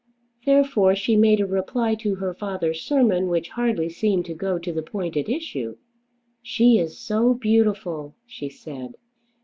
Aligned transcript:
Therefore 0.47 0.95
she 0.95 1.15
made 1.15 1.39
a 1.41 1.45
reply 1.45 1.93
to 1.93 2.15
her 2.15 2.33
father's 2.33 2.81
sermon 2.81 3.27
which 3.27 3.49
hardly 3.49 3.87
seemed 3.87 4.25
to 4.25 4.33
go 4.33 4.57
to 4.57 4.73
the 4.73 4.81
point 4.81 5.15
at 5.15 5.29
issue. 5.29 5.77
"She 6.41 6.79
is 6.79 6.97
so 6.97 7.35
beautiful!" 7.35 8.15
she 8.25 8.49
said. 8.49 8.95